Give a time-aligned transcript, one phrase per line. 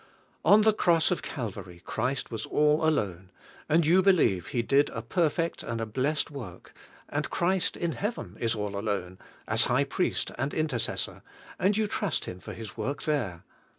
[0.43, 3.29] On the Cross of Calvary Christ was all alone,
[3.69, 6.73] and you believe He did a perfect and a blessed work;
[7.09, 11.21] and Christ in Heaven is all alone, as high priest and intercessor,
[11.59, 13.43] and you trust Him for His work there.